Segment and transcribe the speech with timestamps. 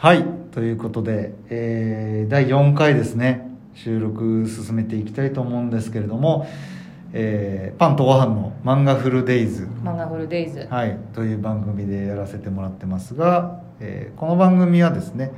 [0.00, 3.50] はいということで、えー第4回ですね。
[3.74, 6.46] 収録進めていきたいと思うんですけれども、
[7.12, 9.66] えーパンとご飯の漫画フルデイズ。
[9.82, 15.32] 漫画フルデイズ、はい、という番組でやらせてもらってますが、えーこの番組はですね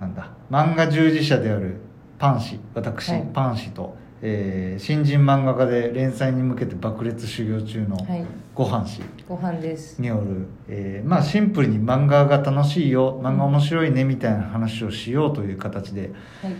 [0.00, 1.76] なんだ漫画従事者である
[2.18, 3.30] パン氏私、はい。
[3.32, 8.24] パン氏と、えー新人漫画家で連載に向けて爆裂修行中のはい。
[8.54, 10.00] ご飯氏ご飯です。
[10.00, 16.52] による、えーまあシンプルに漫画が楽しいよ漫画面白いねみたいな話をしようという形ではい。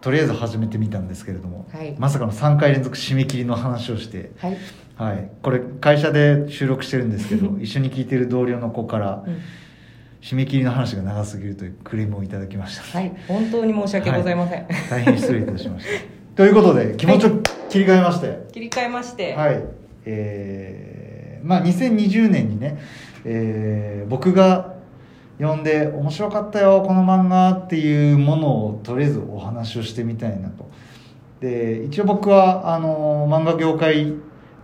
[0.00, 1.94] とりあえず始めてみたんですけれども、はい。
[1.98, 4.56] まさかの3回連続締め切りの話をしてはい、
[4.96, 9.38] はい、これ会社で収録してるんですけど 一緒に聞いてる同僚の子からうん。
[10.20, 12.96] 締め切りの話が長すぎるというクレームをいただきました。
[12.96, 13.12] はい。
[13.26, 18.46] 本当に申し訳ございません、大変失礼いたしましたということで気持ちを切り替えまして。
[18.52, 19.64] 切り替えまして、はい、
[20.06, 22.78] えーまあ2020年にね、
[23.24, 24.72] えー僕が
[25.38, 30.70] 読んで面白かったよこの漫画っていうものをとりあえずお話をしてみたいなと。
[31.40, 34.14] で一応僕はあの漫画業界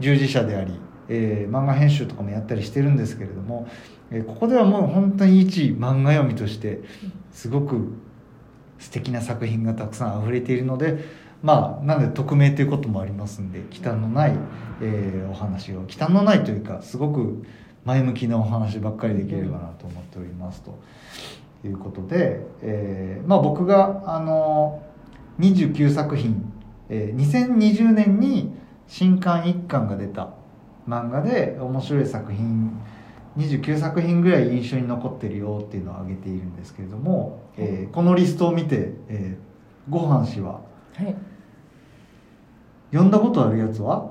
[0.00, 0.72] 従事者であり、
[1.08, 3.68] えー漫画編集とかもやったりしてるんですけれども、
[4.10, 6.80] えーここではもう本当に一漫画読みとして
[7.32, 7.92] すごく
[8.78, 14.36] 素敵な作品がたくさん溢れているのでまあなので匿名ということもありますんで忌憚のない、
[14.82, 17.44] えーお話を忌憚のないというかすごく
[17.84, 20.78] 前向きなお話ばっかりできればなと思っておりますと。
[21.64, 24.80] いうことで、えーまあ、僕があの
[25.40, 26.52] 29作品、
[26.88, 28.52] えー2020年に
[28.86, 30.30] 新刊1巻が出た
[30.88, 32.72] 漫画で面白い作品
[33.36, 40.60] 29作品ぐらい印象に残ってるよっていうのを挙げているんですけれども、えーこのリストを見て、えーごはん氏は
[40.94, 41.14] はい。
[42.90, 44.10] 読んだことあるやつは？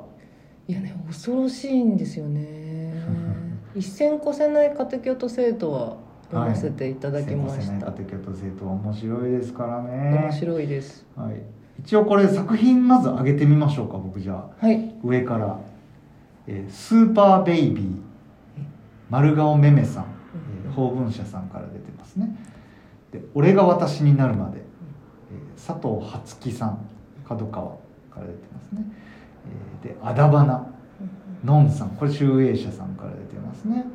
[0.68, 2.94] いやね恐ろしいんですよね。
[3.76, 5.96] 一線越せない家庭教と生徒は
[6.32, 9.54] 読ませていただきまはいした、家庭教と生徒は面白いです。
[9.54, 11.06] からね面白いです。
[11.16, 11.36] はい、
[11.80, 14.66] 一応これ作品まず上げてみましょうか僕じゃあ。
[14.66, 15.60] はい上から、
[16.48, 17.96] えースーパーベイビー
[19.10, 20.06] 丸顔めめさん、
[20.66, 22.36] えー法文社さんから出てますね。
[23.12, 24.58] で「俺が私になるまで」
[25.32, 26.78] えー佐藤初樹さん
[27.28, 27.72] 角川
[28.18, 28.84] から出てますね、
[29.84, 30.68] えーで「あだばな」
[31.46, 31.90] のんさん。
[31.90, 33.86] これ集英社さんから出てますね。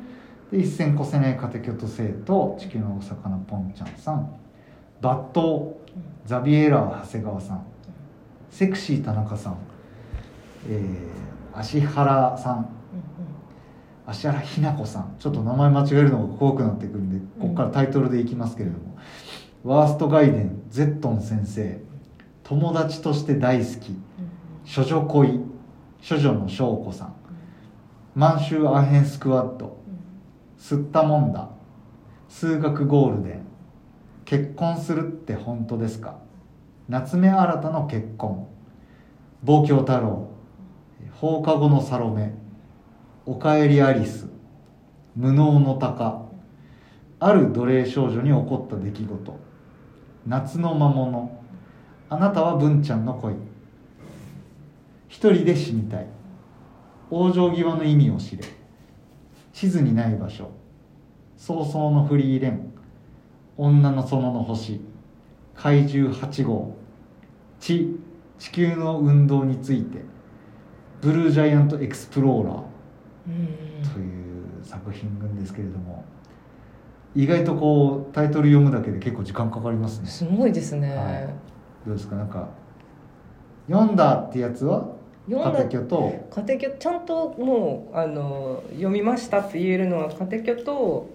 [0.51, 4.29] で一線越せない家庭教と生徒地球のお魚ぽんちゃんさん。
[5.01, 5.73] 抜刀
[6.25, 7.65] ザビエラー長谷川さん。
[8.49, 9.57] セクシー田中さん、
[10.69, 12.69] えー、芦原さん。
[14.05, 15.15] 芦原ひな子さん。
[15.19, 18.95] ちょっと名前間違えるのが怖くなってくるんでここからタイトルでいきますけれども、
[19.63, 20.61] ワーストガイデン。
[20.69, 21.81] ゼットン先生。
[22.43, 23.95] 友達として大好き。
[24.75, 25.39] 処女恋。
[26.07, 27.15] 処女の翔子さん。
[28.15, 29.77] 満州アヘンスクワッド
[30.59, 31.49] 吸ったもんだ。
[32.27, 33.45] 数学ゴールデン。
[34.25, 36.17] 結婚するって本当ですか？
[36.89, 38.47] 夏目新たの結婚。
[39.43, 40.29] 望郷太郎。
[41.13, 42.33] 放課後のサロメ。
[43.25, 44.27] おかえりアリス。
[45.15, 46.23] 無能の鷹。
[47.19, 49.39] ある奴隷少女に起こった出来事。
[50.27, 51.32] 夏の魔物
[52.09, 53.33] あなたは文ちゃんの恋。
[55.07, 56.07] 一人で死にたい。
[57.11, 58.43] 往生際の意味を知れ。
[59.53, 60.49] 地図にない場所。
[61.37, 62.71] 早々のフリーレン。
[63.57, 64.81] 女の園の星。
[65.55, 66.75] 怪獣8号。
[67.59, 67.99] 地
[68.39, 69.99] 地球の運動について。
[71.01, 72.63] ブルージャイアントエクスプローラー。
[73.27, 73.93] うん。
[73.93, 76.03] という作品群ですけれども。
[77.15, 80.07] 意外とこうタイトル読むだけで結構時間かかりますね。
[80.07, 81.52] すごいですね、はい
[81.85, 82.15] どうですか？
[82.15, 82.47] なんか
[83.69, 84.87] 読んだってやつは？
[85.29, 85.59] 読んだ。
[85.63, 86.27] 家庭教と？
[86.29, 91.09] 家庭教ちゃんともうあの読みましたって言えるのは家庭教と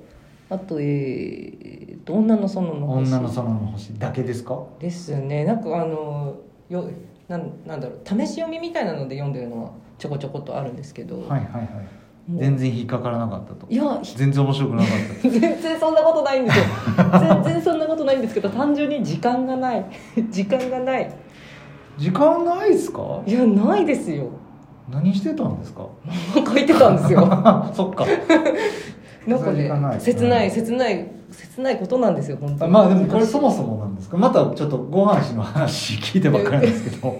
[0.50, 3.08] あとえーと女の園の星？
[3.08, 4.62] 女の園の星だけですか？
[4.78, 5.44] ですね。
[5.44, 6.36] なんかあの
[6.68, 6.90] よ
[7.28, 8.00] なんなんだろう。
[8.04, 11.68] 試し読みみたいなので読んでるのはちょこちょこっとあるんですけど、はいはいはい
[12.30, 13.66] 全然引っかからなかったと。
[13.70, 15.28] いや全然面白くなかった。
[15.30, 16.64] 全然そんなことないんですよ。
[17.20, 19.84] 全然そんなことないんですけど単純に時間がない。
[20.30, 21.10] 時間がない。
[21.96, 23.20] 時間ないですか？
[23.26, 24.26] いやないですよ。
[24.90, 25.86] 何してたんですか？
[26.34, 27.20] 書いてたんですよ。
[27.72, 28.04] そっか。
[29.26, 32.72] なんかね切ない切ない切ないことなんですよ本当に。
[32.72, 34.16] まあでもこれそもそもなんですか？
[34.16, 37.16] またちょっとご飯氏の話聞いてばっかりなんですけど。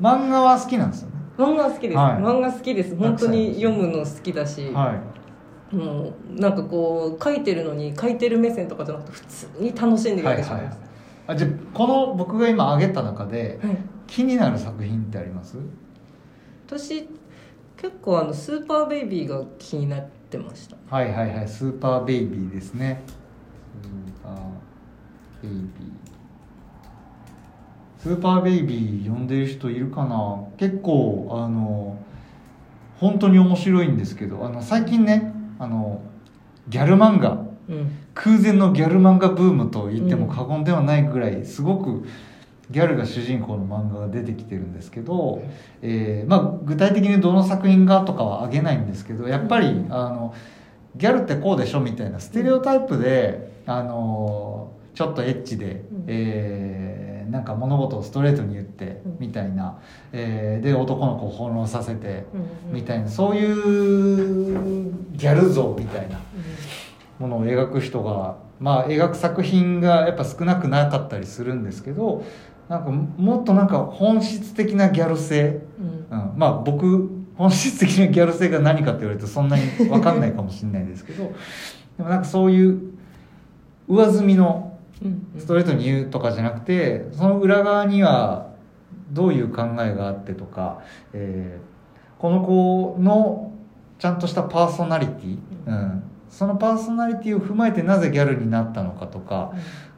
[0.00, 1.15] 漫画は好きなんですよね？
[1.36, 2.18] 漫画好きです、はい。
[2.18, 2.96] 漫画好きです。
[2.96, 5.00] 本当に読むの好きだし、は
[5.72, 5.74] い。
[5.74, 10.78] もうなんかこう書いてるのに書いてる目線とかじゃなくて普通に楽しんで読んでしまいます、
[11.26, 13.76] あじゃあこの僕が今挙げた中ではい。
[14.06, 15.58] 気になる作品ってあります？
[16.68, 17.08] 私
[17.76, 20.76] 結構あのスーパーベイビーが気になってました。
[20.88, 21.48] はいはいはい。
[21.48, 23.02] スーパーベイビーですね。
[23.82, 24.36] ーパー
[25.42, 26.05] ベイビー
[28.06, 30.44] スーパーベイビー読んでる人いるかな？
[30.58, 31.98] 結構あの
[33.00, 36.00] 本当に面白いんですけどあの最近ねあの
[36.68, 37.44] ギャル漫画。
[37.68, 37.98] うん。
[38.14, 42.06] 空前のギャル漫画ブームと言っても過言ではないぐらいすごく
[42.70, 45.42] ギャルが主人公の漫画が出てきてるんですけど、
[45.82, 49.92] えーまあ、具体的にどの作品がとかは挙げないんですけどやっぱりうん。
[49.92, 50.32] あの
[50.94, 59.16] ギャルってこうでしょみたいなステレオタイプであのちょっとエッチで、うんえーなんか物事をストレートに言ってうん。
[59.18, 59.78] みたいな、
[60.12, 62.26] えーで男の子を翻弄させて
[62.68, 63.08] うんみたいな。
[63.08, 66.20] そういうギャル像みたいな。
[67.18, 72.24] ものを描く人がまあ描く作品がやっぱ少なくなかったりするんですけど
[72.68, 75.62] なんかもっとなんか本質的なギャル性、
[76.10, 76.18] うん。
[76.18, 81.32] うん、まあ僕本質的なギャル性が何かって言われるとそんなに分かんないかもしれないですけど。
[81.96, 82.78] でもなんかそういう
[83.88, 84.75] 上積みのうん
[85.38, 88.50] ストレートに言うとかじゃなくてその裏側には
[89.12, 90.82] どういう考えがあってとか、
[91.12, 91.76] えー
[92.18, 93.52] この子の
[93.98, 99.52] ちゃんとしたパーソナリティ、うん、そのパーソナリティを踏まえてなぜギャルになったのかとか,、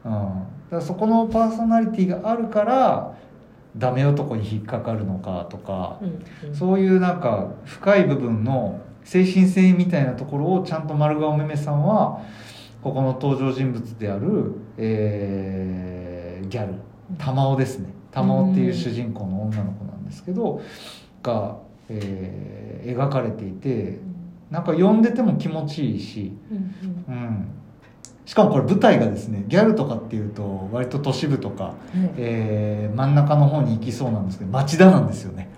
[0.04, 3.16] うん、だそこのパーソナリティがあるから
[3.76, 6.54] ダメ男に引っかかるのかとか、うんうん。
[6.54, 12.20] そういうなんか深い部分の精神性みたいなところをちゃんと丸顔めめさんは
[12.82, 16.74] ここの登場人物である、えーギャル。
[17.18, 17.88] 玉緒ですね。
[18.10, 20.60] 玉緒っていう主人公の女の子なんですけど
[21.22, 21.56] が、
[21.88, 23.98] えー描かれていて
[24.50, 27.48] なんか読んでても気持ちいいし、うんうん、
[28.24, 35.50] しかもこれ舞台がですねギャルとかっていうと割と都市部とか、うんうんえー真ん中の方に行きそうなんですけど町田なんですよね。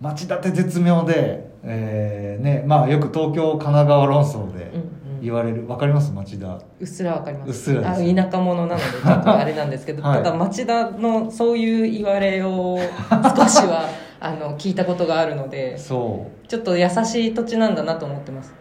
[0.00, 4.87] 町田って絶妙で、えーねまあ、よく東京神奈川論争でうんうん
[5.20, 6.12] 言われる、わかります？
[6.12, 6.46] 町田。
[6.46, 7.48] うっすらわかります。
[7.48, 10.22] うっすらあ田舎者なのでちょっとあれなんですけど、 はい。
[10.22, 12.78] ただ町田のそういう言われを
[13.36, 13.88] 少しは
[14.20, 16.48] あの聞いたことがあるのでそう。
[16.48, 18.54] ちょっと優しい土地なんだなと思ってます。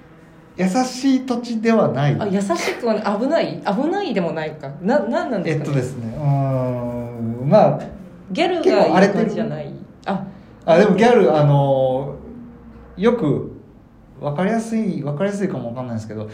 [0.56, 2.16] 優しい土地ではない。
[2.20, 3.62] あ優しくはね危ない？
[3.66, 4.70] 危ないでもないか。
[4.82, 5.74] ななんなんでえっすか、ね？
[5.76, 6.14] とですね。
[6.18, 7.50] うーん。
[7.50, 7.80] まあ
[8.32, 9.72] ギャルがいる荒れてる感じじゃない。
[10.06, 10.24] あ
[10.66, 12.16] あでもギャルあの
[12.98, 13.57] よく
[14.20, 16.30] 分かりやすい分かりやすいかも分かんないですけど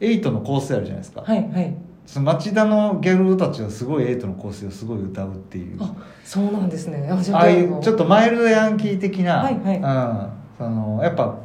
[0.00, 1.74] エイトの構成あるじゃないですか、はいはい。
[2.06, 5.76] その町田のギャルたちはすごいエイトの構成をすごい歌うっていう。
[5.80, 5.94] あ
[6.24, 7.08] そうなんですね。
[7.10, 9.76] あじああいうちょっととマイルドヤンキー的な、はいはい。
[9.76, 11.38] うん、そのやっぱ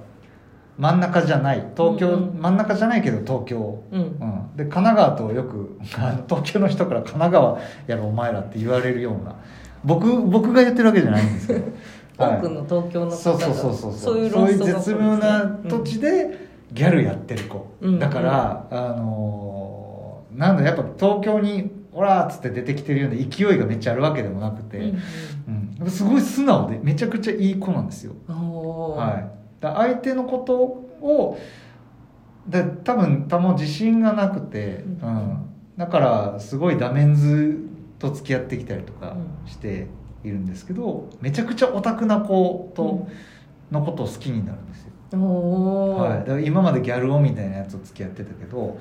[0.78, 1.58] 真ん中じゃない。
[1.76, 2.42] 東京、うんうん。
[2.42, 4.02] 真ん中じゃないけど東京、うん。
[4.02, 9.36] うん、で神奈川とよくあの 東京の人から神奈川やろお前らって言われるような。
[9.84, 11.66] 僕僕が言ってるわけじゃないんですけど
[12.18, 13.94] 多くの東京の方がそうそうそうそう。
[13.94, 18.00] そういう論争が絶妙な土地でギャルやってる子、うん。
[18.00, 25.00] だから、あのーなんだやっぱ東京に「オラ!」っつって出てきてるような勢いがめっちゃあるわけでもなくて、うん
[25.82, 25.90] うん。
[25.90, 29.30] すごい素直でめちゃくちゃいい子なんですよ、は
[29.60, 30.58] い、だ相手のこと
[31.06, 31.38] を
[32.48, 35.38] で多分多分自信がなくて、ううんん。
[35.78, 37.60] だからすごいダメンズ
[38.00, 39.48] と付き合ってきたりとかうん。
[39.48, 39.86] して
[40.24, 43.08] いるんですけどめちゃくちゃオタクな子と
[43.72, 45.20] のことを好きになるんですよ、
[45.98, 48.78] はい、だから今までギャル男みたいなやつと付き合ってたけどはい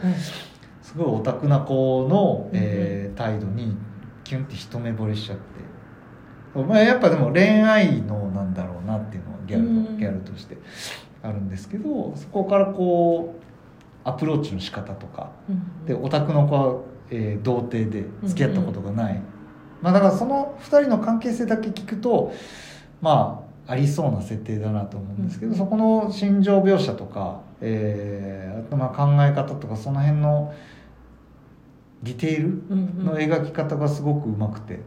[0.82, 3.76] すごいオタクな子の、えー態度に
[4.24, 10.56] キュンって一目惚れしちゃって、まあ、やっぱでも恋愛のなんだろうなっていうのはギャルギャルとして
[11.22, 15.86] あるんですけどそこからこうアプローチの仕方とかうん。
[15.86, 16.80] でオタクの子は、
[17.10, 19.22] えー童貞で付き合ったことがない、
[19.82, 22.32] まあだからその2人の関係性だけ聞くと
[23.00, 25.58] まあありそうな設定だなと思うんですけど、うん。
[25.58, 30.54] そこの心情描写とか、えーあとまあ考え方とかその辺の
[32.02, 33.04] ディテールうんうん。
[33.04, 34.80] の描き方がすごくうまくて、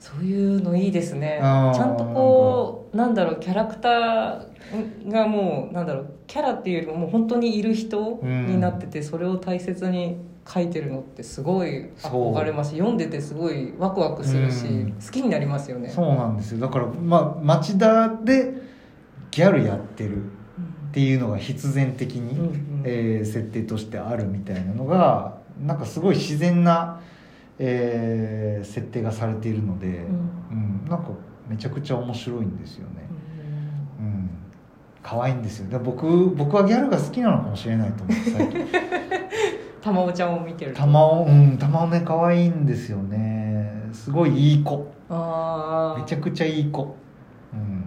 [0.00, 1.38] そういうのいいですね。
[1.40, 10.16] ちゃんとこうなんだろうキャラクターがもうなんだろうキャラっていうよりももう本当にいる人になってて、それを大切に
[10.48, 12.70] 書いてるのってすごい憧れます。
[12.70, 14.92] し読んでてすごいワクワクするし、うん。
[14.92, 15.88] 好きになりますよね。
[15.88, 16.60] そうなんですよ。
[16.60, 18.54] だからまあ町田で
[19.32, 20.28] ギャルやってるっ
[20.92, 22.82] ていうのが必然的に、うんうん。
[22.84, 27.00] えー設定としてあるみたいなのがなんかすごい自然な、
[27.58, 30.86] えー設定がされているので、うん。
[30.88, 31.10] なんか
[31.48, 33.08] めちゃくちゃ面白いんですよね。
[33.98, 34.30] うん。
[35.02, 35.68] 可愛いんですよ。
[35.68, 38.66] で僕僕はギャルが好きなのかもしれないと思って最近
[39.86, 40.72] 玉緒ちゃんを見てる。
[40.72, 43.88] と玉緒うん玉緒ね可愛いんですよね。
[43.92, 44.92] すごいいい子。
[45.08, 46.96] ああめちゃくちゃいい子。
[47.52, 47.84] うん。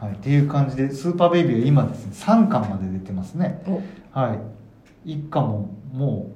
[0.00, 3.62] はいっていう感じで「スーパーベイビー」は今ですね3巻まで出てますね。
[3.66, 3.82] お。
[4.18, 4.34] は
[5.04, 5.14] い。
[5.14, 6.30] 1巻もも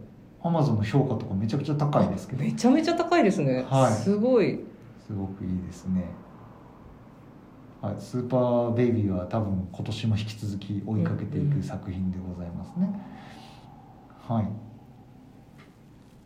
[0.45, 2.45] うアマゾンの評価とかめちゃくちゃ高いですけど。
[2.45, 3.93] めちゃめちゃ高いですね、はい。
[3.93, 4.61] すごい。
[5.07, 6.05] すごくいいですね。
[7.83, 12.93] はい、スーパーベイビーは多分今年も引き続き追いかけていく作品でございますね、
[14.27, 14.49] はい。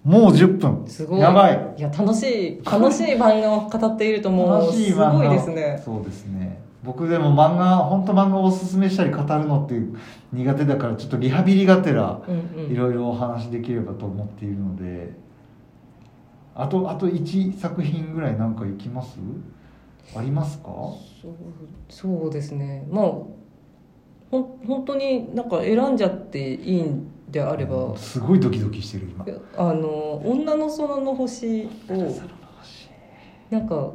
[0.09, 0.85] もう10分。
[0.87, 1.21] すごい。
[1.21, 1.75] やばい。
[1.79, 5.83] いや楽しい楽しい漫画を語っているともうすごいですね。
[5.85, 6.63] そうですね。
[6.83, 9.81] 僕でも漫画本当漫画をおすすめしたり語るのって
[10.33, 12.73] 苦手だからちょっとリハビリがてらうんうん。
[12.73, 15.25] いろいろお話できればと思っているので。
[16.57, 19.19] あとあと1作品ぐらいなんかいきます？
[20.17, 20.67] ありますか？
[20.69, 21.33] そう
[21.89, 22.87] そうですね。
[22.89, 23.05] まあ
[24.31, 29.27] ほん本当になんか選んじゃっていいんであれば、すごいドキドキしてる今。
[29.57, 32.15] あの女の園の星を。
[33.51, 33.91] なんか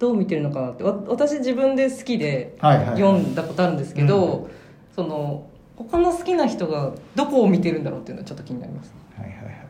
[0.00, 0.82] どう見てるのかなって。
[0.82, 3.00] わ私自分で好きではいはいはい。
[3.00, 4.50] 読んだことあるんですけど、
[4.94, 8.92] その他の好きな人がどこを見てるんだろうっていうのはちょっと気になります。
[9.16, 9.66] はいはいはい。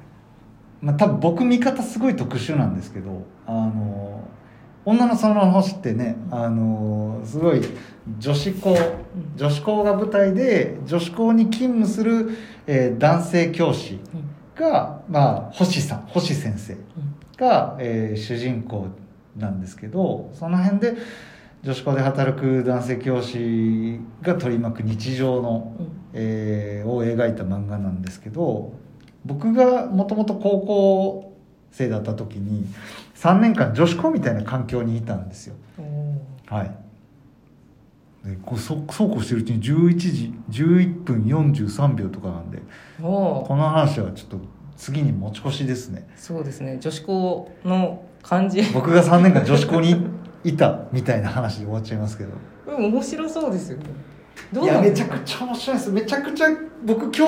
[0.80, 4.26] まあ多分僕見方すごい特殊なんですけどあの
[4.90, 7.60] 女の園の星ってねあのすごい
[8.18, 8.76] 女子校
[9.36, 14.00] 女子校が舞台で女子校に勤務する、えー男性教師
[14.56, 16.76] が、まあ、星さん星先生
[17.36, 18.88] が、えー主人公
[19.36, 20.96] なんですけどその辺で
[21.62, 25.76] 女子校で働く男性教師が取り巻く日常の、
[26.12, 28.72] えーを描いた漫画なんですけど
[29.24, 31.36] 僕がもともと高校
[31.70, 32.66] 生だった時に
[33.20, 35.54] 3年間女子校みたいな環境にいたんですよ。
[36.46, 36.70] はい。
[38.24, 42.58] でこうそそうこうしてるうちに11時11分43秒とかなんで
[43.02, 44.38] おこの話はちょっと
[44.76, 46.08] 次に持ち越しですね。
[46.16, 46.78] そうですね。
[46.80, 48.62] 女子校の感じ。
[48.72, 50.06] 僕が3年間女子校に
[50.42, 52.30] いたみたいな話で終わっちゃいますけど。
[52.68, 53.84] うん面白そうですよね。
[54.52, 55.90] どういやめちゃくちゃ面白いです。
[55.90, 56.48] めちゃくちゃ
[56.86, 57.20] 僕今日